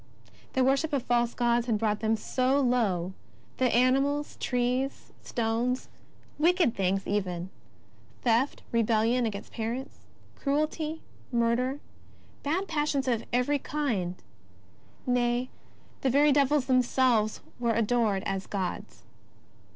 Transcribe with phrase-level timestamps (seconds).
[0.53, 3.13] The worship of false gods had brought them so low,
[3.57, 5.89] that animals, trees, stones,
[6.39, 7.51] wicked things even—
[8.23, 9.99] theft, rebellion against parents,
[10.35, 11.79] cruelty, murder,
[12.41, 14.15] bad passions of every kind—
[15.05, 15.51] nay,
[16.01, 19.03] the very devils themselves, were adored as gods.